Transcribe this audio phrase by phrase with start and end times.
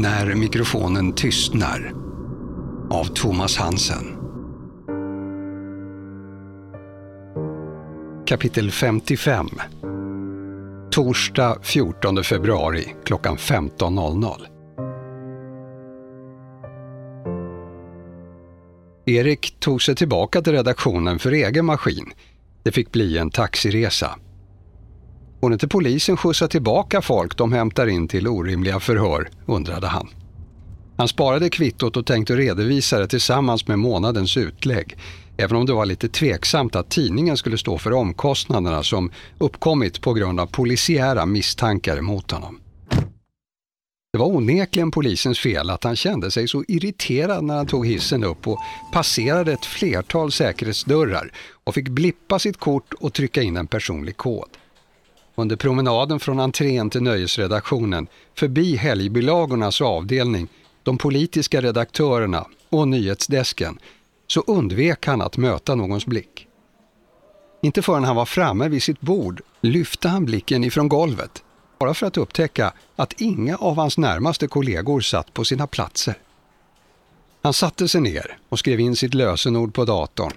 [0.00, 1.92] När mikrofonen tystnar
[2.90, 4.16] av Thomas Hansen.
[8.26, 9.48] Kapitel 55
[10.90, 14.40] Torsdag 14 februari klockan 15.00
[19.06, 22.12] Erik tog sig tillbaka till redaktionen för egen maskin.
[22.62, 24.18] Det fick bli en taxiresa.
[25.46, 30.08] Får inte polisen skjutsa tillbaka folk de hämtar in till orimliga förhör, undrade han.
[30.96, 34.96] Han sparade kvittot och tänkte redovisa det tillsammans med månadens utlägg,
[35.36, 40.12] även om det var lite tveksamt att tidningen skulle stå för omkostnaderna som uppkommit på
[40.12, 42.60] grund av polisiära misstankar mot honom.
[44.12, 48.24] Det var onekligen polisens fel att han kände sig så irriterad när han tog hissen
[48.24, 48.58] upp och
[48.92, 51.32] passerade ett flertal säkerhetsdörrar
[51.64, 54.48] och fick blippa sitt kort och trycka in en personlig kod.
[55.38, 60.48] Under promenaden från entrén till nöjesredaktionen, förbi helgbilagornas avdelning,
[60.82, 63.78] de politiska redaktörerna och nyhetsdesken,
[64.26, 66.46] så undvek han att möta någons blick.
[67.62, 71.42] Inte förrän han var framme vid sitt bord lyfte han blicken ifrån golvet,
[71.78, 76.14] bara för att upptäcka att inga av hans närmaste kollegor satt på sina platser.
[77.42, 80.32] Han satte sig ner och skrev in sitt lösenord på datorn,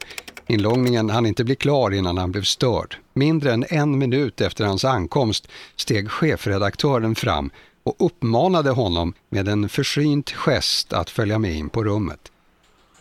[0.52, 2.96] Inloggningen hann inte bli klar innan han blev störd.
[3.20, 7.52] Mindre än en minut efter hans ankomst steg chefredaktören fram
[7.84, 12.32] och uppmanade honom med en försynt gest att följa med in på rummet.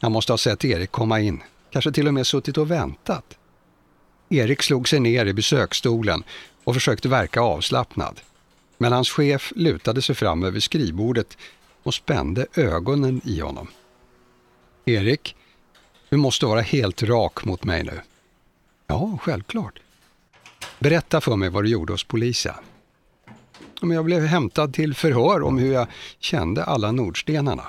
[0.01, 3.39] Han måste ha sett Erik komma in, kanske till och med suttit och väntat.
[4.29, 6.23] Erik slog sig ner i besöksstolen
[6.65, 8.21] och försökte verka avslappnad.
[8.79, 11.39] Men hans chef lutade sig fram över skrivbordet
[11.83, 13.69] och spände ögonen i honom.
[14.85, 15.37] Erik,
[16.09, 18.01] du måste vara helt rak mot mig nu.
[18.87, 19.81] Ja, självklart.
[20.79, 22.55] Berätta för mig vad du gjorde hos polisen.
[23.81, 25.87] Jag blev hämtad till förhör om hur jag
[26.19, 27.65] kände alla Nordstenarna.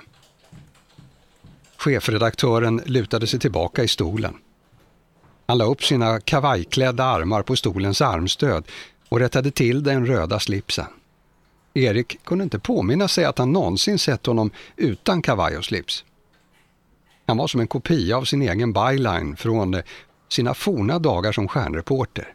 [1.78, 4.34] Chefredaktören lutade sig tillbaka i stolen.
[5.46, 8.64] Han la upp sina kavajklädda armar på stolens armstöd
[9.10, 10.86] och rättade till den röda slipsen.
[11.74, 16.04] Erik kunde inte påminna sig att han någonsin sett honom utan kavaj och slips.
[17.26, 19.82] Han var som en kopia av sin egen byline från
[20.30, 22.34] sina forna dagar som stjärnreporter.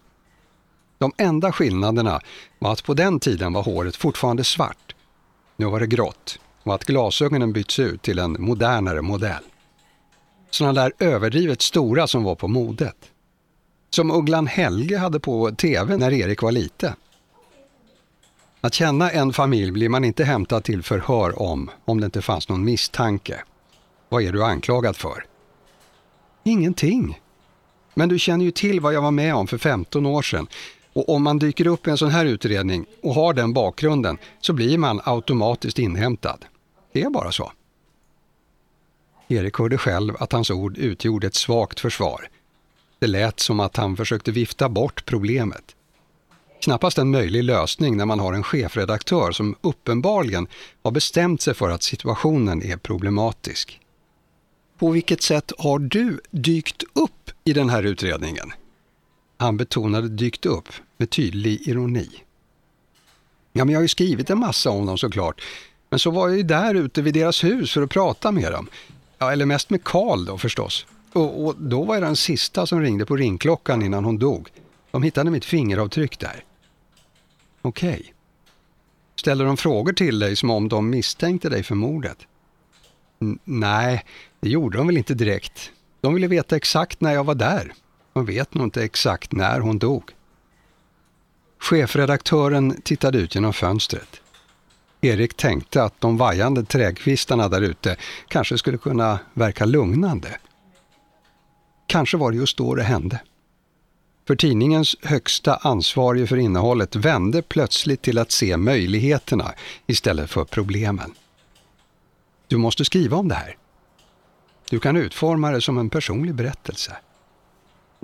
[1.04, 2.20] De enda skillnaderna
[2.58, 4.94] var att på den tiden var håret fortfarande svart.
[5.56, 9.42] Nu var det grått och att glasögonen bytts ut till en modernare modell.
[10.50, 12.96] Sådana där överdrivet stora som var på modet.
[13.90, 16.94] Som Ugglan Helge hade på tv när Erik var liten.
[18.60, 22.48] Att känna en familj blir man inte hämtad till förhör om, om det inte fanns
[22.48, 23.42] någon misstanke.
[24.08, 25.24] Vad är du anklagad för?
[26.44, 27.20] Ingenting.
[27.94, 30.46] Men du känner ju till vad jag var med om för 15 år sedan.
[30.94, 34.52] Och om man dyker upp i en sån här utredning och har den bakgrunden så
[34.52, 36.44] blir man automatiskt inhämtad.
[36.92, 37.52] Det är bara så.
[39.28, 42.28] Erik hörde själv att hans ord utgjorde ett svagt försvar.
[42.98, 45.76] Det lät som att han försökte vifta bort problemet.
[46.60, 50.46] Knappast en möjlig lösning när man har en chefredaktör som uppenbarligen
[50.82, 53.80] har bestämt sig för att situationen är problematisk.
[54.78, 58.52] På vilket sätt har du dykt upp i den här utredningen?
[59.36, 62.08] Han betonade dykt upp med tydlig ironi.
[63.52, 65.42] Ja, men jag har ju skrivit en massa om dem såklart.
[65.90, 68.68] Men så var jag ju där ute vid deras hus för att prata med dem.
[69.18, 70.86] Ja, eller mest med Karl då förstås.
[71.12, 74.48] Och, och, då var jag den sista som ringde på ringklockan innan hon dog.
[74.90, 76.44] De hittade mitt fingeravtryck där.
[77.62, 77.94] Okej.
[77.94, 78.02] Okay.
[79.16, 82.18] Ställer de frågor till dig som om de misstänkte dig för mordet?
[83.20, 84.04] N nej,
[84.40, 85.70] det gjorde de väl inte direkt.
[86.00, 87.72] De ville veta exakt när jag var där.
[88.14, 90.10] Man vet nog inte exakt när hon dog.
[91.58, 94.20] Chefredaktören tittade ut genom fönstret.
[95.00, 97.96] Erik tänkte att de vajande trädkvistarna där ute
[98.28, 100.38] kanske skulle kunna verka lugnande.
[101.86, 103.20] Kanske var det just då det hände.
[104.26, 109.52] För tidningens högsta ansvarige för innehållet vände plötsligt till att se möjligheterna
[109.86, 111.14] istället för problemen.
[112.48, 113.56] Du måste skriva om det här.
[114.70, 116.96] Du kan utforma det som en personlig berättelse.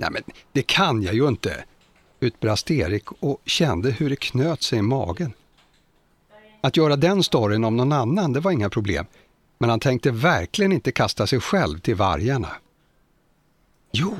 [0.01, 1.63] Nej men det kan jag ju inte,
[2.19, 5.33] utbrast Erik och kände hur det knöt sig i magen.
[6.61, 9.05] Att göra den storyn om någon annan, det var inga problem.
[9.57, 12.49] Men han tänkte verkligen inte kasta sig själv till vargarna.
[13.91, 14.17] Jo,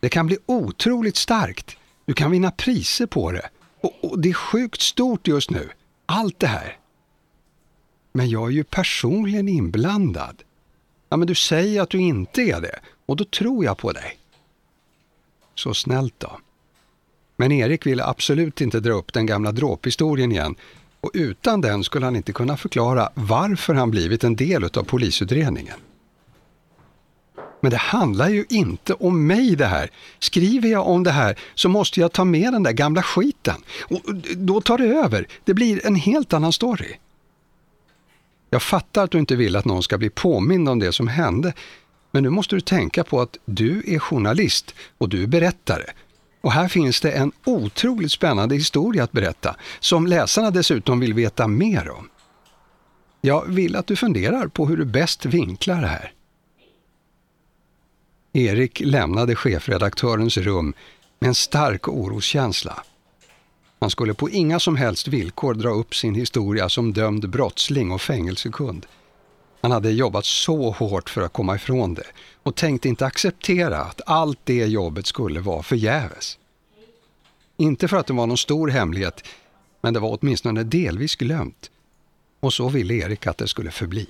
[0.00, 1.76] det kan bli otroligt starkt.
[2.04, 3.48] Du kan vinna priser på det.
[3.80, 5.68] Och, och det är sjukt stort just nu.
[6.06, 6.78] Allt det här.
[8.12, 10.42] Men jag är ju personligen inblandad.
[11.08, 14.18] Ja, men du säger att du inte är det och då tror jag på dig.
[15.58, 16.38] Så snällt då.
[17.36, 20.54] Men Erik ville absolut inte dra upp den gamla dråphistorien igen
[21.00, 25.78] och utan den skulle han inte kunna förklara varför han blivit en del av polisutredningen.
[27.60, 29.90] Men det handlar ju inte om mig det här.
[30.18, 33.56] Skriver jag om det här så måste jag ta med den där gamla skiten.
[33.82, 35.26] Och då tar det över.
[35.44, 36.96] Det blir en helt annan story.
[38.50, 41.52] Jag fattar att du inte vill att någon ska bli påmind om det som hände.
[42.10, 45.84] Men nu måste du tänka på att du är journalist och du är berättare.
[46.40, 51.48] Och här finns det en otroligt spännande historia att berätta, som läsarna dessutom vill veta
[51.48, 52.08] mer om.
[53.20, 56.12] Jag vill att du funderar på hur du bäst vinklar det här.
[58.32, 60.74] Erik lämnade chefredaktörens rum
[61.18, 62.82] med en stark oroskänsla.
[63.80, 68.00] Han skulle på inga som helst villkor dra upp sin historia som dömd brottsling och
[68.00, 68.86] fängelsekund.
[69.60, 72.06] Han hade jobbat så hårt för att komma ifrån det
[72.42, 76.38] och tänkte inte acceptera att allt det jobbet skulle vara förgäves.
[77.56, 79.24] Inte för att det var någon stor hemlighet,
[79.80, 81.70] men det var åtminstone delvis glömt.
[82.40, 84.08] Och så ville Erik att det skulle förbli.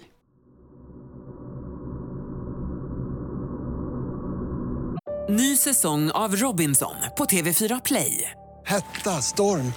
[5.31, 8.31] Ny säsong av Robinson på TV4 Play.
[8.65, 9.73] Hetta, storm,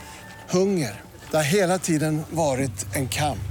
[0.50, 1.02] hunger.
[1.32, 3.51] Det har hela tiden varit en kamp.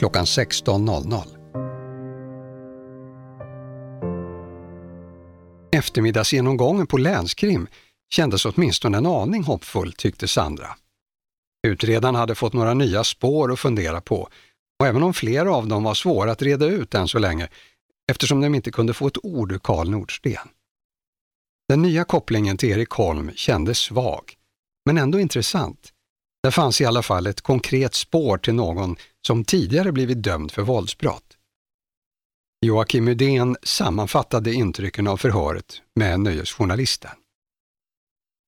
[0.00, 1.36] klockan 16.00.
[5.72, 7.68] Eftermiddagsgenomgången på länskrim
[8.10, 10.76] kändes åtminstone en aning hoppfull, tyckte Sandra.
[11.66, 14.28] Utredaren hade fått några nya spår att fundera på
[14.80, 17.48] och även om flera av dem var svåra att reda ut än så länge
[18.10, 20.48] eftersom de inte kunde få ett ord ur Karl Nordsten.
[21.68, 24.34] Den nya kopplingen till Erik Holm kändes svag,
[24.86, 25.92] men ändå intressant.
[26.42, 28.96] Det fanns i alla fall ett konkret spår till någon
[29.26, 31.36] som tidigare blivit dömd för våldsbrott.
[32.66, 37.10] Joakim Udén sammanfattade intrycken av förhöret med Nöjesjournalisten.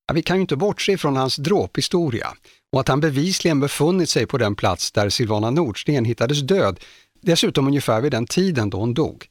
[0.06, 2.34] Ja, vi kan ju inte bortse från hans dråphistoria
[2.72, 6.80] och att han bevisligen befunnit sig på den plats där Silvana Nordsten hittades död,
[7.20, 9.26] dessutom ungefär vid den tiden då hon dog.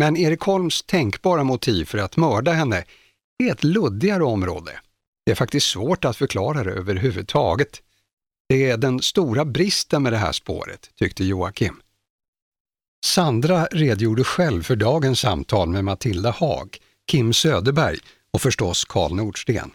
[0.00, 2.84] Men Erik Holms tänkbara motiv för att mörda henne
[3.42, 4.80] är ett luddigare område.
[5.30, 7.82] Det är faktiskt svårt att förklara det överhuvudtaget.
[8.48, 11.80] Det är den stora bristen med det här spåret, tyckte Joakim.
[13.06, 16.78] Sandra redogjorde själv för dagens samtal med Matilda Haag,
[17.10, 17.98] Kim Söderberg
[18.32, 19.70] och förstås Karl Nordsten.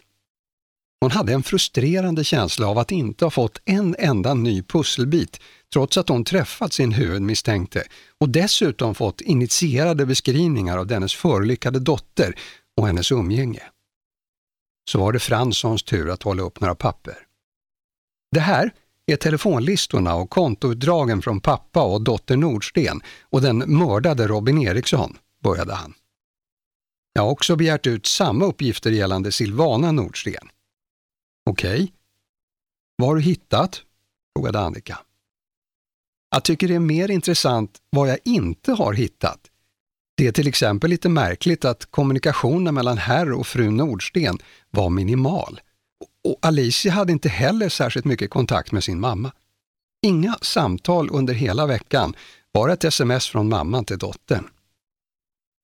[1.00, 5.40] Hon hade en frustrerande känsla av att inte ha fått en enda ny pusselbit
[5.72, 7.82] trots att hon träffat sin huvudmisstänkte
[8.20, 12.34] och dessutom fått initierade beskrivningar av dennes förlyckade dotter
[12.76, 13.62] och hennes umgänge.
[14.88, 17.16] Så var det Franssons tur att hålla upp några papper.
[18.30, 18.70] Det här
[19.06, 25.74] är telefonlistorna och kontoutdragen från pappa och dotter Nordsten och den mördade Robin Eriksson, började
[25.74, 25.94] han.
[27.12, 30.48] Jag har också begärt ut samma uppgifter gällande Silvana Nordsten.
[31.50, 31.74] Okej.
[31.74, 31.88] Okay.
[32.96, 33.82] Vad har du hittat?
[34.36, 34.98] frågade Annika.
[36.30, 39.50] Jag tycker det är mer intressant vad jag inte har hittat.
[40.18, 44.38] Det är till exempel lite märkligt att kommunikationen mellan herr och fru Nordsten
[44.70, 45.60] var minimal.
[46.24, 49.32] Och Alicia hade inte heller särskilt mycket kontakt med sin mamma.
[50.06, 52.14] Inga samtal under hela veckan,
[52.54, 54.44] bara ett sms från mamman till dottern.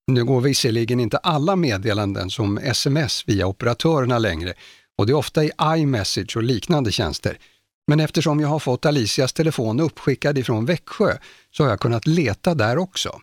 [0.07, 4.55] Nu går visserligen inte alla meddelanden som sms via operatörerna längre
[4.99, 7.39] och det är ofta i iMessage och liknande tjänster.
[7.87, 11.17] Men eftersom jag har fått Alicias telefon uppskickad ifrån Växjö
[11.51, 13.21] så har jag kunnat leta där också.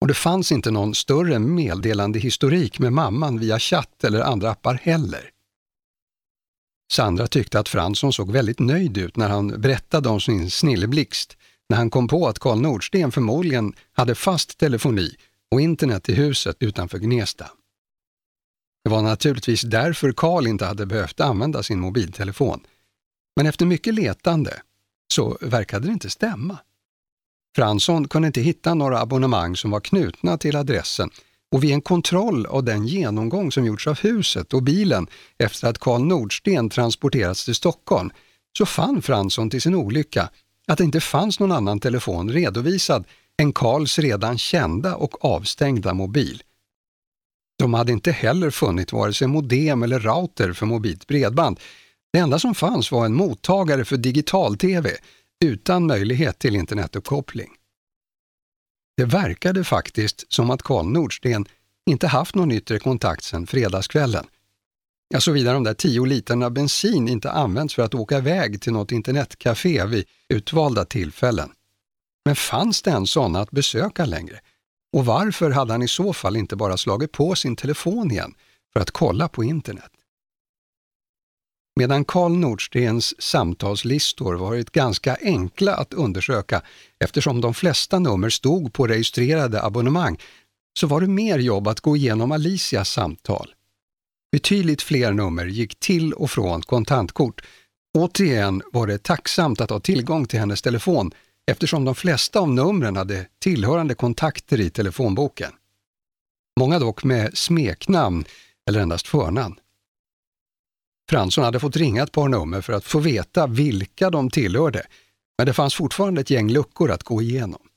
[0.00, 4.74] Och det fanns inte någon större meddelande historik med mamman via chatt eller andra appar
[4.74, 5.30] heller.
[6.92, 11.36] Sandra tyckte att Fransson såg väldigt nöjd ut när han berättade om sin snilleblixt,
[11.68, 15.16] när han kom på att Karl Nordsten förmodligen hade fast telefoni
[15.50, 17.50] och internet i huset utanför Gnesta.
[18.84, 22.60] Det var naturligtvis därför Karl inte hade behövt använda sin mobiltelefon.
[23.36, 24.62] Men efter mycket letande
[25.12, 26.58] så verkade det inte stämma.
[27.56, 31.10] Fransson kunde inte hitta några abonnemang som var knutna till adressen
[31.52, 35.06] och vid en kontroll av den genomgång som gjorts av huset och bilen
[35.38, 38.10] efter att Karl Nordsten transporterats till Stockholm
[38.58, 40.30] så fann Fransson till sin olycka
[40.66, 43.04] att det inte fanns någon annan telefon redovisad
[43.38, 46.42] än Karls redan kända och avstängda mobil.
[47.58, 51.60] De hade inte heller funnit vare sig modem eller router för mobilt bredband.
[52.12, 54.90] Det enda som fanns var en mottagare för digital-tv
[55.44, 57.50] utan möjlighet till internetuppkoppling.
[58.96, 61.46] Det verkade faktiskt som att Karl Nordsten
[61.90, 64.26] inte haft någon yttre kontakt sedan fredagskvällen.
[65.08, 68.92] Ja, såvida de där tio literna bensin inte använts för att åka iväg till något
[68.92, 71.50] internetcafé vid utvalda tillfällen.
[72.24, 74.40] Men fanns det ens sådana att besöka längre?
[74.92, 78.34] Och varför hade han i så fall inte bara slagit på sin telefon igen
[78.72, 79.90] för att kolla på internet?
[81.78, 86.62] Medan Karl Nordstens samtalslistor varit ganska enkla att undersöka
[87.04, 90.18] eftersom de flesta nummer stod på registrerade abonnemang,
[90.80, 93.54] så var det mer jobb att gå igenom Alicias samtal.
[94.32, 97.42] Betydligt fler nummer gick till och från kontantkort.
[97.98, 101.10] Återigen var det tacksamt att ha tillgång till hennes telefon
[101.50, 105.52] eftersom de flesta av numren hade tillhörande kontakter i telefonboken.
[106.60, 108.24] Många dock med smeknamn
[108.68, 109.54] eller endast förnamn.
[111.10, 114.86] Fransson hade fått ringa ett par nummer för att få veta vilka de tillhörde,
[115.38, 117.68] men det fanns fortfarande ett gäng luckor att gå igenom.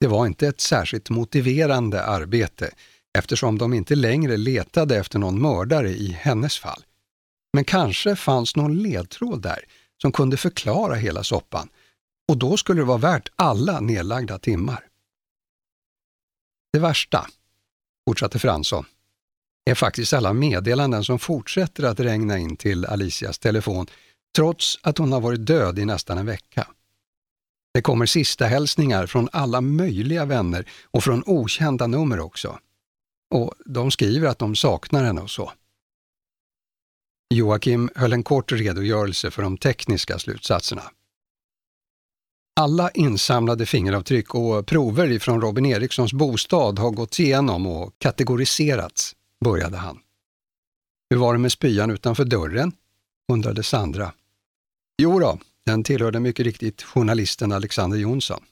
[0.00, 2.70] Det var inte ett särskilt motiverande arbete
[3.18, 6.84] eftersom de inte längre letade efter någon mördare i hennes fall.
[7.52, 9.64] Men kanske fanns någon ledtråd där
[10.02, 11.68] som kunde förklara hela soppan
[12.28, 14.86] och då skulle det vara värt alla nedlagda timmar.
[16.72, 17.26] Det värsta,
[18.08, 18.84] fortsatte Fransson,
[19.64, 23.86] är faktiskt alla meddelanden som fortsätter att regna in till Alicias telefon
[24.36, 26.68] trots att hon har varit död i nästan en vecka.
[27.74, 32.58] Det kommer sista hälsningar från alla möjliga vänner och från okända nummer också.
[33.30, 35.52] Och de skriver att de saknar henne och så.
[37.34, 40.82] Joakim höll en kort redogörelse för de tekniska slutsatserna.
[42.60, 49.76] Alla insamlade fingeravtryck och prover ifrån Robin Erikssons bostad har gått igenom och kategoriserats, började
[49.76, 49.98] han.
[51.10, 52.72] Hur var det med spyan utanför dörren?
[53.32, 54.12] undrade Sandra.
[55.02, 58.42] Jo då, den tillhörde mycket riktigt journalisten Alexander Jonsson.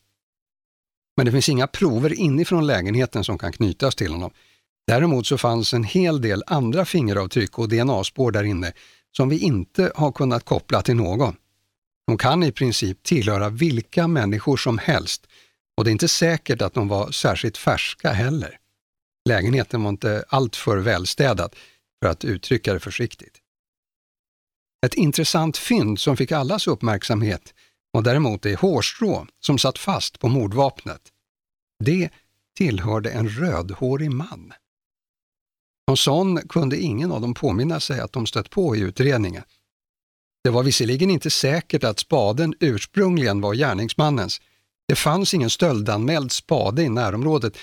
[1.17, 4.31] Men det finns inga prover inifrån lägenheten som kan knytas till honom.
[4.87, 8.73] Däremot så fanns en hel del andra fingeravtryck och DNA-spår där inne
[9.17, 11.37] som vi inte har kunnat koppla till någon.
[12.07, 15.27] De kan i princip tillhöra vilka människor som helst
[15.77, 18.59] och det är inte säkert att de var särskilt färska heller.
[19.29, 21.57] Lägenheten var inte alltför välstädad,
[22.03, 23.39] för att uttrycka det försiktigt.
[24.87, 27.55] Ett intressant fynd som fick allas uppmärksamhet
[27.91, 31.01] var däremot det hårstrå som satt fast på mordvapnet.
[31.85, 32.11] Det
[32.57, 34.53] tillhörde en rödhårig man.
[35.89, 39.43] Någon sån kunde ingen av dem påminna sig att de stött på i utredningen.
[40.45, 44.41] Det var visserligen inte säkert att spaden ursprungligen var gärningsmannens.
[44.89, 47.59] Det fanns ingen stöldanmäld spade i närområdet,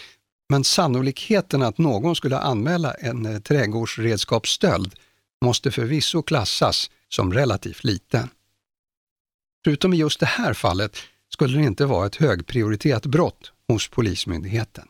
[0.50, 4.96] men sannolikheten att någon skulle anmäla en eh, trädgårdsredskapsstöld
[5.46, 8.30] måste förvisso klassas som relativt liten.
[9.64, 10.98] Förutom i just det här fallet
[11.30, 14.88] skulle det inte vara ett högprioriterat brott hos Polismyndigheten.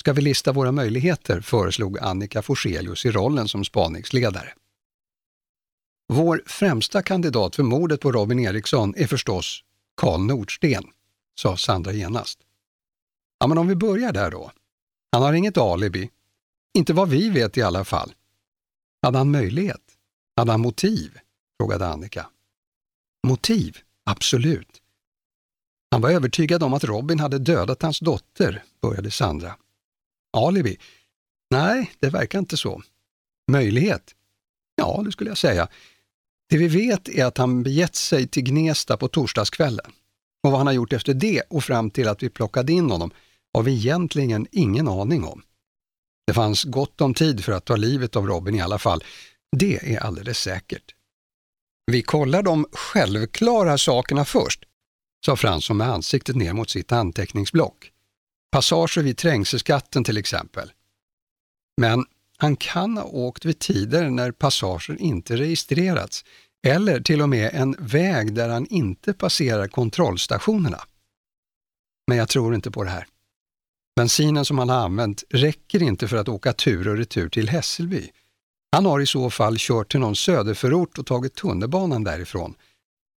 [0.00, 4.52] Ska vi lista våra möjligheter, föreslog Annika Forselius i rollen som spaningsledare.
[6.08, 9.64] Vår främsta kandidat för mordet på Robin Eriksson är förstås
[9.96, 10.84] Karl Nordsten,
[11.34, 12.38] sa Sandra genast.
[13.38, 14.52] Ja, men om vi börjar där då.
[15.12, 16.10] Han har inget alibi.
[16.78, 18.14] Inte vad vi vet i alla fall.
[19.02, 19.82] Hade han möjlighet?
[20.36, 21.18] Hade han motiv?
[21.60, 22.26] frågade Annika.
[23.26, 23.78] Motiv?
[24.04, 24.82] Absolut.
[25.90, 29.56] Han var övertygad om att Robin hade dödat hans dotter, började Sandra.
[30.36, 30.78] Alibi?
[31.50, 32.82] Nej, det verkar inte så.
[33.52, 34.14] Möjlighet?
[34.76, 35.68] Ja, det skulle jag säga.
[36.48, 39.92] Det vi vet är att han begett sig till Gnesta på torsdagskvällen.
[40.44, 43.10] Och vad han har gjort efter det och fram till att vi plockade in honom
[43.54, 45.42] har vi egentligen ingen aning om.
[46.26, 49.04] Det fanns gott om tid för att ta livet av Robin i alla fall.
[49.56, 50.94] Det är alldeles säkert.
[51.86, 54.64] Vi kollar de självklara sakerna först,
[55.26, 57.90] sa Fransson med ansiktet ner mot sitt anteckningsblock.
[58.52, 60.72] Passager vid trängselskatten till exempel.
[61.80, 62.04] Men
[62.36, 66.24] han kan ha åkt vid tider när passager inte registrerats
[66.66, 70.80] eller till och med en väg där han inte passerar kontrollstationerna.
[72.06, 73.06] Men jag tror inte på det här.
[73.96, 78.10] Bensinen som han har använt räcker inte för att åka tur och retur till Hässelby.
[78.72, 82.54] Han har i så fall kört till någon söderförort och tagit tunnelbanan därifrån.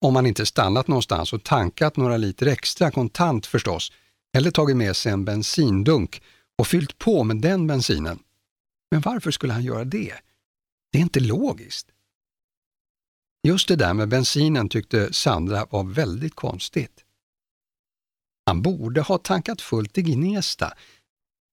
[0.00, 3.93] Om han inte stannat någonstans och tankat några liter extra kontant förstås,
[4.37, 6.23] eller tagit med sig en bensindunk
[6.59, 8.19] och fyllt på med den bensinen.
[8.91, 10.15] Men varför skulle han göra det?
[10.93, 11.88] Det är inte logiskt.
[13.47, 17.05] Just det där med bensinen tyckte Sandra var väldigt konstigt.
[18.47, 20.73] Han borde ha tankat fullt i Gnesta,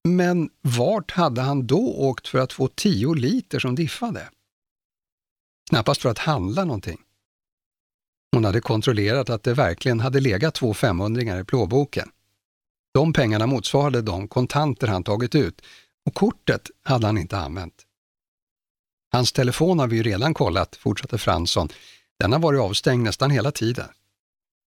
[0.08, 4.30] men vart hade han då åkt för att få tio liter som diffade?
[5.70, 7.02] Knappast för att handla någonting.
[8.32, 12.12] Hon hade kontrollerat att det verkligen hade legat två 500 i plånboken.
[12.94, 15.62] De pengarna motsvarade de kontanter han tagit ut
[16.06, 17.86] och kortet hade han inte använt.
[19.14, 21.70] Hans telefon har vi ju redan kollat, fortsatte Fransson.
[22.20, 23.88] Den har varit avstängd nästan hela tiden.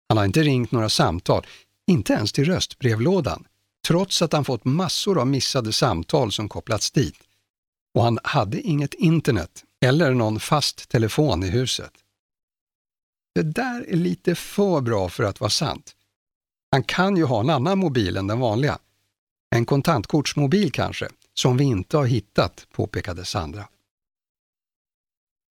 [0.10, 1.48] Han har inte ringt några samtal,
[1.88, 3.46] inte ens till röstbrevlådan,
[3.88, 7.18] trots att han fått massor av missade samtal som kopplats dit.
[7.94, 11.92] Och han hade inget internet eller någon fast telefon i huset.
[13.36, 15.96] Det där är lite för bra för att vara sant.
[16.72, 18.80] Han kan ju ha en annan mobil än den vanliga.
[19.56, 23.68] En kontantkortsmobil kanske, som vi inte har hittat, påpekade Sandra.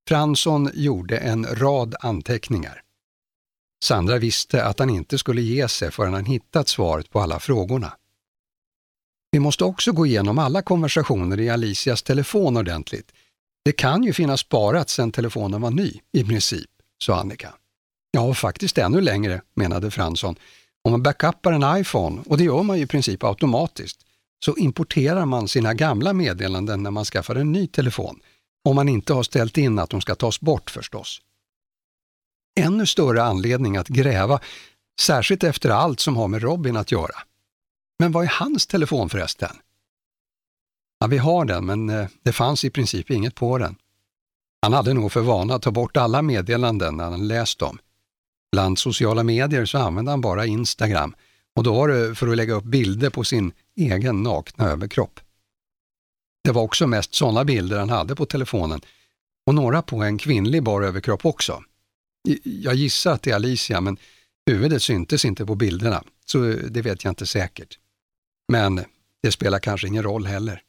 [0.09, 2.83] Fransson gjorde en rad anteckningar.
[3.85, 7.93] Sandra visste att han inte skulle ge sig förrän han hittat svaret på alla frågorna.
[9.31, 13.13] Vi måste också gå igenom alla konversationer i Alicias telefon ordentligt.
[13.65, 16.71] Det kan ju finnas sparat sedan telefonen var ny, i princip,
[17.05, 17.55] sa Annika.
[18.11, 20.37] Ja, faktiskt ännu längre, menade Fransson.
[20.85, 24.01] Om man backuppar en iPhone, och det gör man ju i princip automatiskt,
[24.45, 28.21] så importerar man sina gamla meddelanden när man skaffar en ny telefon.
[28.65, 31.21] Om man inte har ställt in att de ska tas bort förstås.
[32.61, 34.41] Ännu större anledning att gräva,
[35.01, 37.15] särskilt efter allt som har med Robin att göra.
[37.99, 39.57] Men vad är hans telefon förresten?
[40.99, 43.77] Ja, vi har den, men eh, det fanns i princip inget på den.
[44.63, 47.79] Han hade nog för vana att ta bort alla meddelanden när han läst dem.
[48.53, 51.15] Bland sociala medier så använde han bara Instagram
[51.57, 55.21] och då var det för att lägga upp bilder på sin egen nakna överkropp.
[56.45, 58.81] Det var också mest sådana bilder han hade på telefonen
[59.47, 61.63] och några på en kvinnlig bar överkropp också.
[62.45, 63.97] Jag gissar att det är Alicia, men
[64.47, 66.39] huvudet syntes inte på bilderna, så
[66.71, 67.79] det vet jag inte säkert.
[68.53, 68.85] Men
[69.23, 70.63] det spelar kanske ingen roll heller.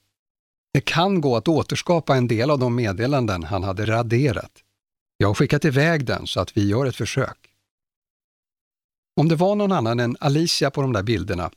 [0.73, 4.51] Det kan gå att återskapa en del av de meddelanden han hade raderat.
[5.17, 7.37] Jag har skickat iväg den så att vi gör ett försök.
[9.15, 11.51] Om det var någon annan än Alicia på de där bilderna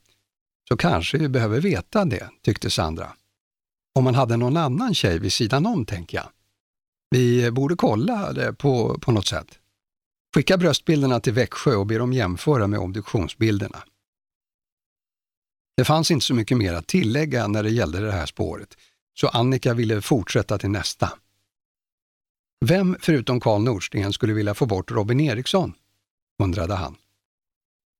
[0.69, 3.13] så kanske vi behöver veta det, tyckte Sandra.
[3.95, 6.29] Om man hade någon annan tjej vid sidan om, tänker jag.
[7.11, 9.59] Vi borde kolla det på, på något sätt.
[10.35, 13.83] Skicka bröstbilderna till Växjö och be dem jämföra med obduktionsbilderna.
[15.77, 18.77] Det fanns inte så mycket mer att tillägga när det gällde det här spåret,
[19.21, 21.13] så Annika ville fortsätta till nästa.
[22.67, 25.75] Vem förutom Karl Nordsten skulle vilja få bort Robin Eriksson?
[26.43, 26.97] undrade han.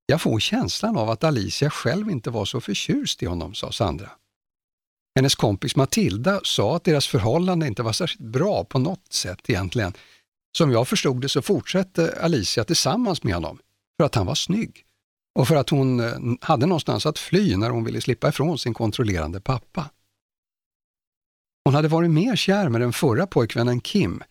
[0.07, 4.11] Jag får känslan av att Alicia själv inte var så förtjust i honom, sa Sandra.
[5.19, 9.93] Hennes kompis Matilda sa att deras förhållande inte var särskilt bra på något sätt egentligen.
[10.59, 13.59] Som jag förstod det så fortsatte Alicia tillsammans med honom
[13.97, 14.85] för att han var snygg
[15.35, 18.75] och för att hon eh, hade någonstans att fly när hon ville slippa ifrån sin
[18.75, 19.91] kontrollerande pappa.
[21.65, 24.23] Hon hade varit mer kär med den förra pojkvännen Kim,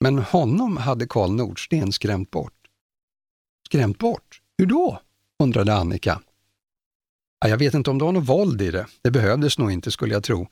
[0.00, 2.68] men honom hade Karl Nordsten skrämt bort.
[3.66, 4.40] Skrämt bort?
[4.58, 5.00] Hur då?
[5.38, 6.20] undrade Annika.
[7.48, 10.14] Jag vet inte om det var något våld i det, det behövdes nog inte skulle
[10.14, 10.48] jag tro.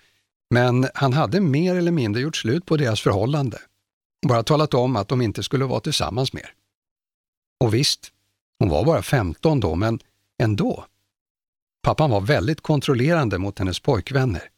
[0.50, 3.58] Men han hade mer eller mindre gjort slut på deras förhållande.
[4.28, 6.54] Bara talat om att de inte skulle vara tillsammans mer.
[7.60, 8.12] Och visst,
[8.58, 9.98] hon var bara 15 då, men
[10.42, 10.84] ändå.
[11.82, 14.48] Pappan var väldigt kontrollerande mot hennes pojkvänner.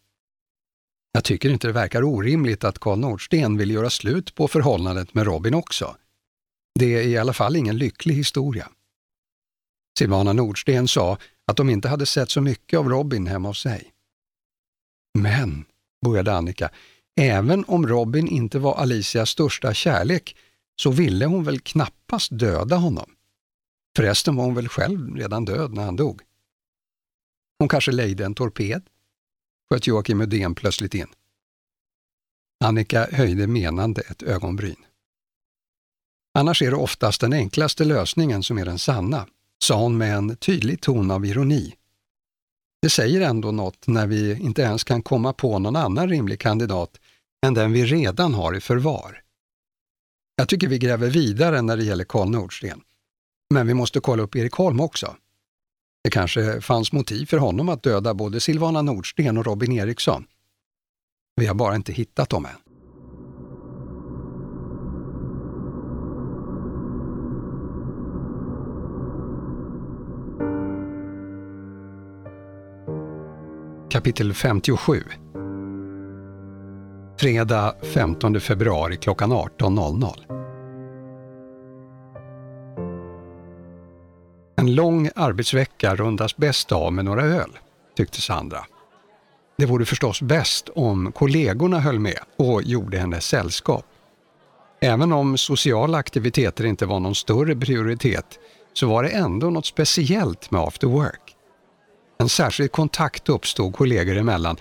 [1.13, 5.27] Jag tycker inte det verkar orimligt att Karl Nordsten vill göra slut på förhållandet med
[5.27, 5.97] Robin också.
[6.79, 8.69] Det är i alla fall ingen lycklig historia.
[9.99, 13.93] Silvana Nordsten sa att de inte hade sett så mycket av Robin hemma hos sig.
[15.19, 15.65] Men,
[16.05, 16.71] började Annika,
[17.17, 20.37] även om Robin inte var Alicias största kärlek
[20.77, 23.11] så ville hon väl knappast döda honom.
[23.97, 26.23] Förresten var hon väl själv redan död när han dog.
[27.59, 28.83] Hon kanske lejde en torped?
[29.71, 31.09] sköt Joakim Uddén plötsligt in.
[32.65, 34.85] Annika höjde menande ett ögonbryn.
[36.39, 39.27] Annars är det oftast den enklaste lösningen som är den sanna,
[39.65, 41.75] sa hon med en tydlig ton av ironi.
[42.83, 47.01] Det säger ändå något när vi inte ens kan komma på någon annan rimlig kandidat
[47.47, 49.23] än den vi redan har i förvar.
[50.37, 52.81] Jag tycker vi gräver vidare när det gäller Karl Nordsten.
[53.55, 55.17] Men vi måste kolla upp Erik Holm också.
[56.05, 60.27] Det kanske fanns motiv för honom att döda både Silvana Nordsten och Robin Eriksson.
[61.37, 62.64] Vi har bara inte hittat dem än.
[73.95, 75.03] Kapitel 57
[77.21, 80.13] Fredag 15 februari klockan 18.00
[84.57, 87.51] En lång arbetsvecka rundas bäst av med några öl,
[87.97, 88.59] tyckte Sandra.
[89.59, 93.85] Det vore förstås bäst om kollegorna höll med och gjorde henne sällskap.
[94.81, 98.39] Även om sociala aktiviteter inte var någon större prioritet
[98.73, 101.24] så var det ändå något speciellt med after work.
[102.19, 104.57] En särskild kontakt uppstod kollegor emellan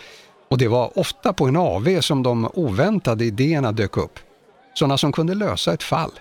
[0.49, 4.19] och det var ofta på en AV som de oväntade idéerna dök upp.
[4.73, 6.11] Sådana som kunde lösa ett fall.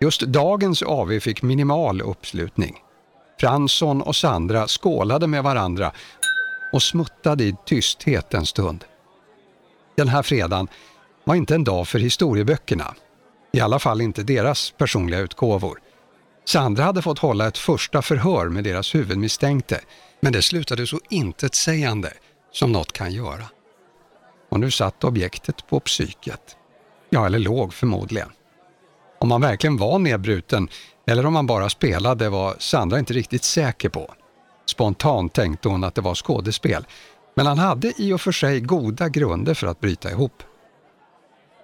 [0.00, 2.76] Just dagens AV fick minimal uppslutning.
[3.40, 5.92] Fransson och Sandra skålade med varandra
[6.72, 8.84] och smuttade i tysthet en stund.
[9.96, 10.68] Den här fredagen
[11.24, 12.94] var inte en dag för historieböckerna.
[13.52, 15.80] I alla fall inte deras personliga utgåvor.
[16.44, 19.80] Sandra hade fått hålla ett första förhör med deras huvudmisstänkte,
[20.24, 22.12] men det slutade så intetsägande
[22.52, 23.44] som något kan göra.
[24.50, 26.56] Och nu satt objektet på psyket.
[27.10, 28.28] Ja, eller låg förmodligen.
[29.20, 30.68] Om han verkligen var nedbruten
[31.06, 34.14] eller om han bara spelade var Sandra inte riktigt säker på.
[34.66, 36.86] Spontant tänkte hon att det var skådespel,
[37.34, 40.42] men han hade i och för sig goda grunder för att bryta ihop.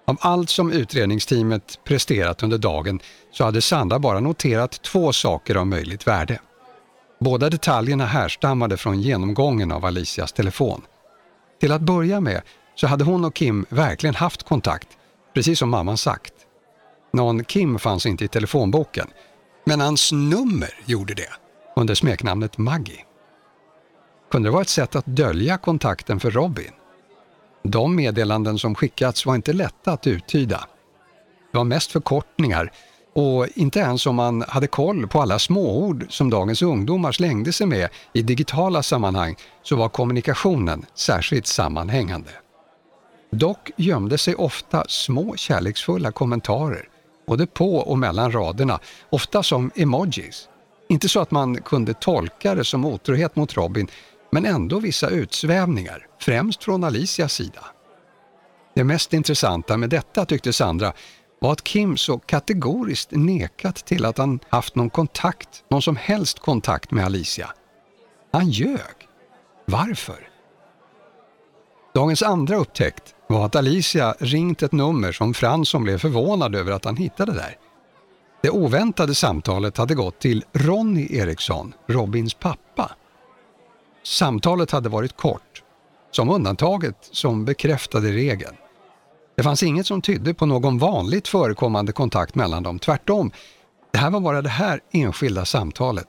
[0.07, 3.01] Av allt som utredningsteamet presterat under dagen
[3.33, 6.41] så hade Sandra bara noterat två saker av möjligt värde.
[7.21, 10.83] Båda detaljerna härstammade från genomgången av Alicias telefon.
[11.61, 12.43] Till att börja med
[12.75, 14.89] så hade hon och Kim verkligen haft kontakt,
[15.35, 16.35] precis som mamman sagt.
[17.13, 19.07] Någon Kim fanns inte i telefonboken,
[19.65, 21.31] men hans nummer gjorde det,
[21.77, 23.05] under smeknamnet Maggie.
[24.31, 26.73] Kunde det vara ett sätt att dölja kontakten för Robin?
[27.63, 30.67] De meddelanden som skickats var inte lätta att uttyda.
[31.53, 32.73] Det var mest förkortningar
[33.13, 37.67] och inte ens om man hade koll på alla småord som dagens ungdomar slängde sig
[37.67, 42.31] med i digitala sammanhang så var kommunikationen särskilt sammanhängande.
[43.31, 46.89] Dock gömde sig ofta små kärleksfulla kommentarer,
[47.27, 48.79] både på och mellan raderna,
[49.11, 50.49] ofta som emojis.
[50.89, 53.89] Inte så att man kunde tolka det som otrohet mot Robin,
[54.31, 57.65] men ändå vissa utsvävningar, främst från Alicias sida.
[58.75, 60.93] Det mest intressanta med detta tyckte Sandra
[61.41, 66.39] var att Kim så kategoriskt nekat till att han haft någon kontakt, någon som helst
[66.39, 67.51] kontakt med Alicia.
[68.33, 69.09] Han ljög.
[69.67, 70.29] Varför?
[71.95, 76.85] Dagens andra upptäckt var att Alicia ringt ett nummer som Fransson blev förvånad över att
[76.85, 77.57] han hittade där.
[78.43, 82.91] Det oväntade samtalet hade gått till Ronny Eriksson, Robins pappa.
[84.03, 85.63] Samtalet hade varit kort,
[86.11, 88.57] som undantaget som bekräftade regeln.
[89.41, 93.31] Det fanns inget som tydde på någon vanligt förekommande kontakt mellan dem, tvärtom.
[93.93, 96.09] Det här var bara det här enskilda samtalet.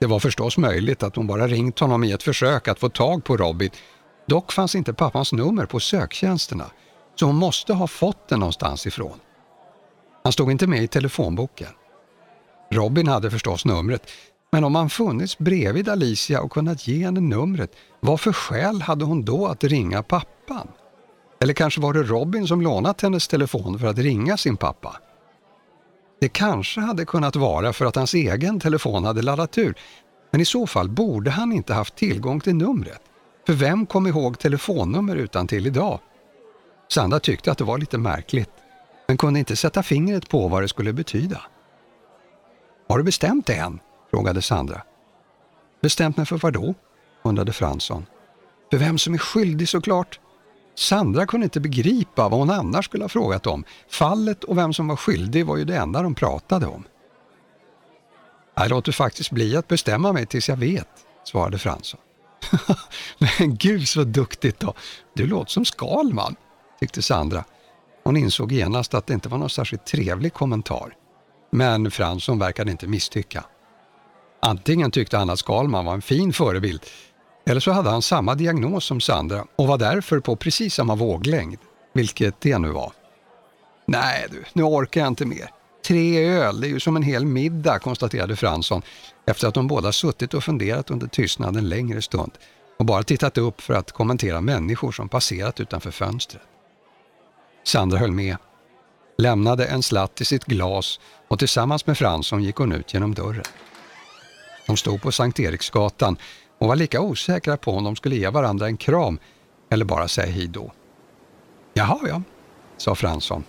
[0.00, 3.24] Det var förstås möjligt att hon bara ringt honom i ett försök att få tag
[3.24, 3.70] på Robin.
[4.26, 6.64] Dock fanns inte pappans nummer på söktjänsterna,
[7.14, 9.18] så hon måste ha fått det någonstans ifrån.
[10.24, 11.72] Han stod inte med i telefonboken.
[12.70, 14.10] Robin hade förstås numret,
[14.52, 19.04] men om han funnits bredvid Alicia och kunnat ge henne numret, vad för skäl hade
[19.04, 20.68] hon då att ringa pappan?
[21.40, 24.96] Eller kanske var det Robin som lånat hennes telefon för att ringa sin pappa?
[26.20, 29.74] Det kanske hade kunnat vara för att hans egen telefon hade laddat ur,
[30.30, 33.00] men i så fall borde han inte haft tillgång till numret.
[33.46, 36.00] För vem kom ihåg telefonnummer utan till idag?
[36.88, 38.50] Sandra tyckte att det var lite märkligt,
[39.08, 41.40] men kunde inte sätta fingret på vad det skulle betyda.
[42.88, 43.80] Har du bestämt det än?
[44.10, 44.82] frågade Sandra.
[45.82, 46.74] Bestämt mig för vad då?
[47.22, 48.06] undrade Fransson.
[48.70, 50.20] För vem som är skyldig såklart.
[50.74, 53.64] Sandra kunde inte begripa vad hon annars skulle ha frågat om.
[53.88, 56.84] Fallet och vem som var skyldig var ju det enda de pratade om.
[58.54, 60.88] Jag låter faktiskt bli att bestämma mig tills jag vet,
[61.24, 62.00] svarade Fransson.
[63.38, 64.74] Men gud så duktigt då!
[65.14, 66.36] Du låter som Skalman,
[66.80, 67.44] tyckte Sandra.
[68.04, 70.96] Hon insåg genast att det inte var någon särskilt trevlig kommentar.
[71.50, 73.44] Men Fransson verkade inte misstycka.
[74.42, 76.80] Antingen tyckte han att Skalman var en fin förebild
[77.46, 81.58] eller så hade han samma diagnos som Sandra och var därför på precis samma våglängd,
[81.92, 82.92] vilket det nu var.
[83.86, 85.50] Nej du, nu orkar jag inte mer.
[85.86, 88.82] Tre öl, det är ju som en hel middag, konstaterade Fransson
[89.26, 92.32] efter att de båda suttit och funderat under tystnad en längre stund
[92.78, 96.42] och bara tittat upp för att kommentera människor som passerat utanför fönstret.
[97.64, 98.36] Sandra höll med,
[99.18, 103.44] lämnade en slatt i sitt glas och tillsammans med Fransson gick hon ut genom dörren.
[104.66, 106.16] De stod på Sankt Eriksgatan
[106.64, 109.18] och var lika osäkra på om de skulle ge varandra en kram
[109.70, 110.72] eller bara säga hej då.
[111.74, 112.22] Jaha, ja,
[112.76, 113.44] sa Fransson.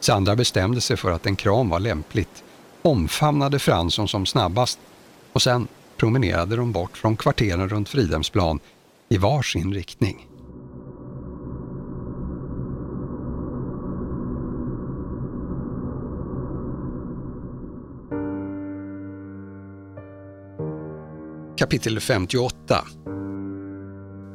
[0.00, 2.44] Sandra bestämde sig för att en kram var lämpligt,
[2.82, 4.78] omfamnade Fransson som snabbast
[5.32, 8.60] och sen promenerade de bort från kvarteren runt Fridhemsplan
[9.08, 10.27] i var sin riktning.
[21.58, 22.84] Kapitel 58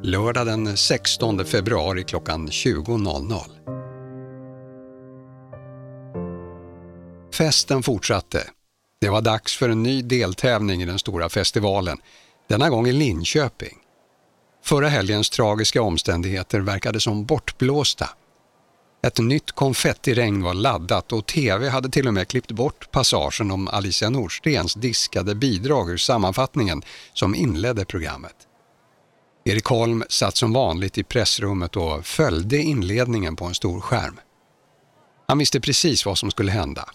[0.02, 3.40] Lördag den 16 februari klockan 20.00
[7.34, 8.50] Festen fortsatte.
[9.00, 11.98] Det var dags för en ny deltävling i den stora festivalen,
[12.48, 13.78] denna gång i Linköping.
[14.64, 18.10] Förra helgens tragiska omständigheter verkade som bortblåsta.
[19.04, 23.68] Ett nytt konfettiregn var laddat och TV hade till och med klippt bort passagen om
[23.68, 28.34] Alicia Nordstens diskade bidrag ur sammanfattningen som inledde programmet.
[29.44, 34.20] Erik Holm satt som vanligt i pressrummet och följde inledningen på en stor skärm.
[35.28, 36.88] Han visste precis vad som skulle hända.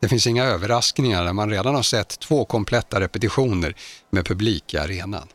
[0.00, 3.74] Det finns inga överraskningar när man redan har sett två kompletta repetitioner
[4.10, 5.28] med publik i arenan.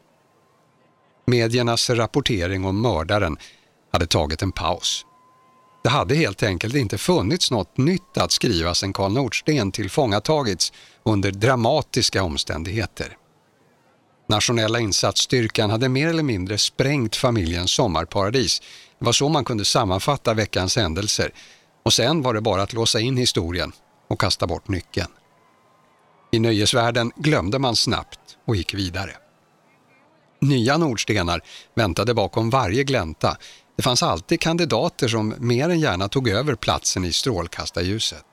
[1.28, 3.38] Mediernas rapportering om mördaren
[3.92, 5.06] hade tagit en paus.
[5.84, 11.32] Det hade helt enkelt inte funnits något nytt att skriva sedan Karl Nordsten tillfångatagits under
[11.32, 13.18] dramatiska omständigheter.
[14.30, 18.62] Nationella insatsstyrkan hade mer eller mindre sprängt familjens sommarparadis.
[19.00, 21.34] Det var så man kunde sammanfatta veckans händelser.
[21.84, 23.72] Och sen var det bara att låsa in historien
[24.10, 25.12] och kasta bort nyckeln.
[26.32, 29.12] I nöjesvärlden glömde man snabbt och gick vidare.
[30.42, 31.42] Nya Nordstenar
[31.76, 33.38] väntade bakom varje glänta.
[33.76, 38.26] Det fanns alltid kandidater som mer än gärna tog över platsen i strålkastarljuset.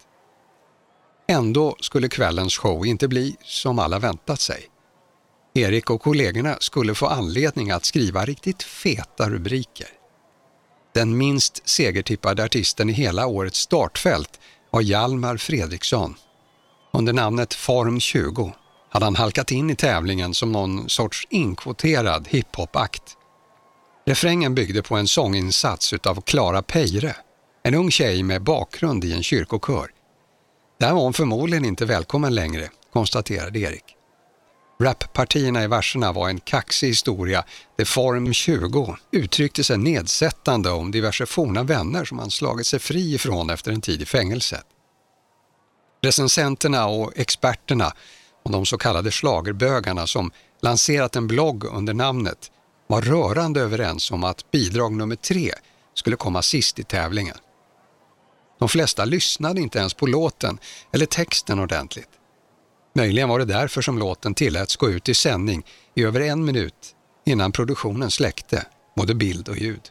[1.29, 4.67] Ändå skulle kvällens show inte bli som alla väntat sig.
[5.55, 9.89] Erik och kollegorna skulle få anledning att skriva riktigt feta rubriker.
[10.95, 16.15] Den minst segertippade artisten i hela årets startfält var Hjalmar Fredriksson.
[16.93, 18.53] Under namnet Form 20
[18.91, 23.17] hade han halkat in i tävlingen som någon sorts inkvoterad hiphop-akt.
[24.07, 27.17] Refrängen byggde på en sånginsats utav Klara Peire,
[27.63, 29.91] en ung tjej med bakgrund i en kyrkokör.
[30.81, 33.97] Där var hon förmodligen inte välkommen längre, konstaterade Erik.
[34.81, 37.45] Rappartierna i verserna var en kaxig historia
[37.77, 43.15] där Form 20 uttryckte sig nedsättande om diverse forna vänner som han slagit sig fri
[43.15, 44.65] ifrån efter en tid i fängelset.
[46.03, 47.93] Recensenterna och experterna
[48.43, 50.31] och de så kallade slagerbögarna som
[50.63, 52.51] lanserat en blogg under namnet
[52.91, 55.53] var rörande överens om att bidrag nummer tre
[55.95, 57.37] skulle komma sist i tävlingen.
[58.59, 60.59] De flesta lyssnade inte ens på låten
[60.93, 62.09] eller texten ordentligt.
[62.95, 66.95] Möjligen var det därför som låten tilläts gå ut i sändning i över en minut
[67.27, 69.91] innan produktionen släckte både bild och ljud.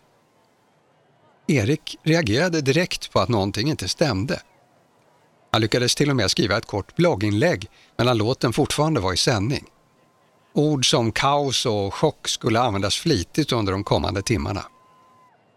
[1.47, 4.41] Erik reagerade direkt på att någonting inte stämde.
[5.51, 9.65] Han lyckades till och med skriva ett kort blogginlägg medan låten fortfarande var i sändning.
[10.59, 14.65] Ord som kaos och chock skulle användas flitigt under de kommande timmarna.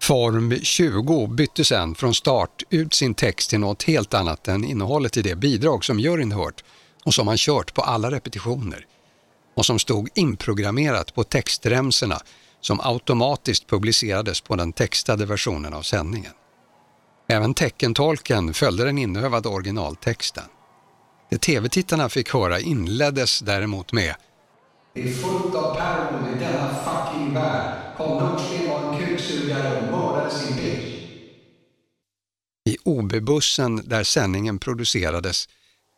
[0.03, 5.17] Form 20 bytte sedan från start ut sin text till något helt annat än innehållet
[5.17, 6.65] i det bidrag som juryn hört
[7.05, 8.87] och som han kört på alla repetitioner
[9.57, 12.19] och som stod inprogrammerat på textremsorna
[12.61, 16.33] som automatiskt publicerades på den textade versionen av sändningen.
[17.29, 20.45] Även teckentolken följde den inövade originaltexten.
[21.31, 24.15] Det tv-tittarna fick höra inleddes däremot med
[24.95, 27.79] det är fullt av päron i denna fucking värld.
[27.97, 31.03] Karl Nordsten var en kuksugare och mördade sin bitch.
[32.69, 35.49] I OB-bussen där sändningen producerades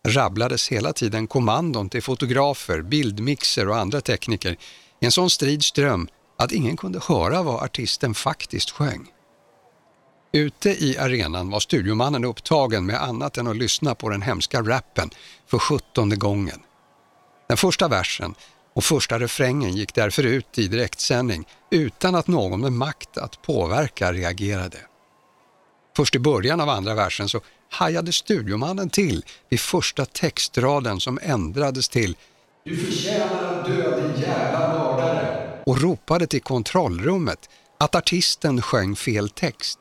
[0.08, 4.56] rabblades hela tiden kommandon till fotografer, bildmixer och andra tekniker
[5.00, 9.06] i en sån strid ström att ingen kunde höra vad artisten faktiskt sjöng.
[10.32, 15.10] Ute i arenan var studiomannen upptagen med annat än att lyssna på den hemska rappen
[15.46, 16.60] för sjuttonde gången.
[17.48, 18.34] Den första versen
[18.74, 24.12] och första refrängen gick därför ut i direktsändning utan att någon med makt att påverka
[24.12, 24.78] reagerade.
[25.96, 31.88] Först i början av andra versen så hajade studiomannen till vid första textraden som ändrades
[31.88, 32.16] till
[32.64, 39.30] Du förtjänar att dö din jävla mördare och ropade till kontrollrummet att artisten sjöng fel
[39.30, 39.78] text.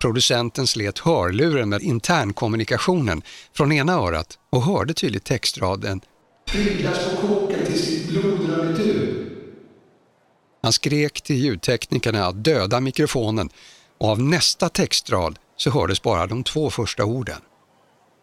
[0.00, 3.22] Producenten slet hörluren med internkommunikationen
[3.52, 6.00] från ena örat och hörde tydligt textraden
[6.46, 9.30] Pryglas på kåken till sitt blod runnit.
[10.62, 13.50] Han skrek till ljudteknikerna att döda mikrofonen
[13.98, 17.40] och av nästa textrad så hördes bara de två första orden.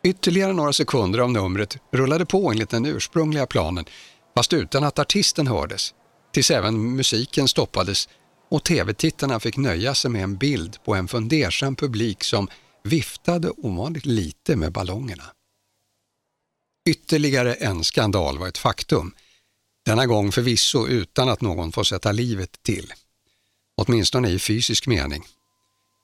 [0.03, 3.85] Ytterligare några sekunder av numret rullade på enligt den ursprungliga planen
[4.35, 5.93] fast utan att artisten hördes,
[6.33, 8.09] tills även musiken stoppades
[8.49, 12.47] och tv-tittarna fick nöja sig med en bild på en fundersam publik som
[12.83, 15.23] viftade ovanligt lite med ballongerna.
[16.89, 19.13] Ytterligare en skandal var ett faktum.
[19.87, 22.93] Denna gång förvisso utan att någon får sätta livet till.
[23.77, 25.23] Åtminstone i fysisk mening.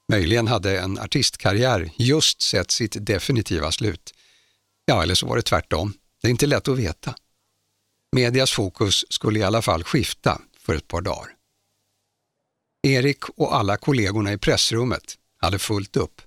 [0.10, 4.14] Möjligen hade en artistkarriär just sett sitt definitiva slut.
[4.86, 5.94] Ja, eller så var det tvärtom.
[6.22, 7.16] Det är inte lätt att veta.
[8.12, 11.28] Medias fokus skulle i alla fall skifta för ett par dagar.
[12.84, 16.22] Erik och alla kollegorna i pressrummet hade fullt upp.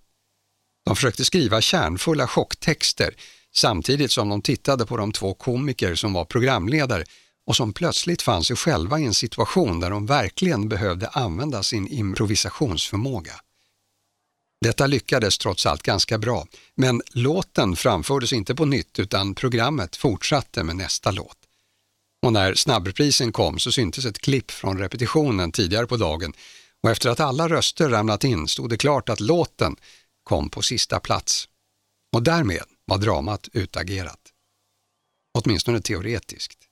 [0.85, 3.15] De försökte skriva kärnfulla chocktexter
[3.55, 7.05] samtidigt som de tittade på de två komiker som var programledare
[7.47, 11.89] och som plötsligt fann sig själva i en situation där de verkligen behövde använda sin
[11.89, 13.41] improvisationsförmåga.
[14.61, 20.63] Detta lyckades trots allt ganska bra, men låten framfördes inte på nytt utan programmet fortsatte
[20.63, 21.37] med nästa låt.
[22.23, 26.33] Och när snabbreprisen kom så syntes ett klipp från repetitionen tidigare på dagen
[26.83, 29.77] och efter att alla röster ramlat in stod det klart att låten
[30.23, 31.49] kom på sista plats.
[32.13, 34.21] Och därmed var dramat utagerat.
[35.39, 36.66] Åtminstone teoretiskt.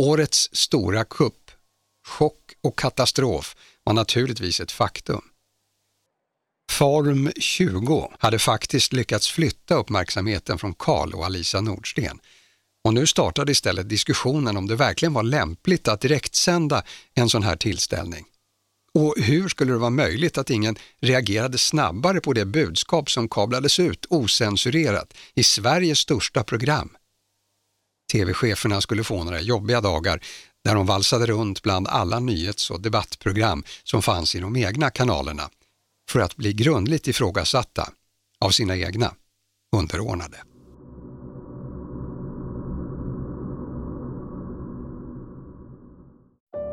[0.00, 1.50] Årets stora kupp,
[2.08, 5.20] chock och katastrof var naturligtvis ett faktum.
[6.70, 12.18] Farm 20 hade faktiskt lyckats flytta uppmärksamheten från Karl och Alisa Nordsten.
[12.84, 16.82] Och nu startade istället diskussionen om det verkligen var lämpligt att direktsända
[17.14, 18.24] en sån här tillställning.
[18.94, 23.80] Och hur skulle det vara möjligt att ingen reagerade snabbare på det budskap som kablades
[23.80, 26.96] ut osensurerat i Sveriges största program?
[28.10, 30.20] TV-cheferna skulle få några jobbiga dagar
[30.64, 35.50] där de valsade runt bland alla nyhets och debattprogram som fanns i de egna kanalerna
[36.10, 37.88] för att bli grundligt ifrågasatta
[38.40, 39.14] av sina egna
[39.76, 40.38] underordnade.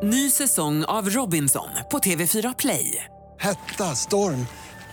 [0.03, 3.03] Ny säsong av Robinson på TV4 Play.
[3.39, 4.45] Hetta, storm,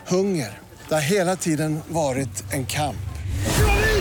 [0.07, 0.59] hunger.
[0.89, 2.97] Det har hela tiden varit en kamp.